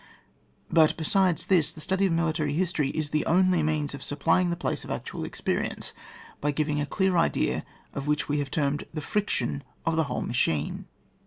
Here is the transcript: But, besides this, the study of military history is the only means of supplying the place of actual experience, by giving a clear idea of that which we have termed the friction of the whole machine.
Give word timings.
But, 0.71 0.97
besides 0.97 1.45
this, 1.45 1.71
the 1.71 1.79
study 1.79 2.07
of 2.07 2.11
military 2.11 2.53
history 2.53 2.89
is 2.89 3.11
the 3.11 3.23
only 3.27 3.61
means 3.61 3.93
of 3.93 4.01
supplying 4.01 4.49
the 4.49 4.55
place 4.55 4.83
of 4.83 4.89
actual 4.89 5.23
experience, 5.23 5.93
by 6.39 6.49
giving 6.49 6.81
a 6.81 6.87
clear 6.87 7.17
idea 7.17 7.63
of 7.93 8.05
that 8.05 8.09
which 8.09 8.27
we 8.27 8.39
have 8.39 8.49
termed 8.49 8.87
the 8.95 9.01
friction 9.01 9.61
of 9.85 9.97
the 9.97 10.05
whole 10.05 10.23
machine. 10.23 10.87